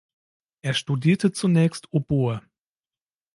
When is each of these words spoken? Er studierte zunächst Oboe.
Er 0.63 0.73
studierte 0.73 1.31
zunächst 1.31 1.93
Oboe. 1.93 2.41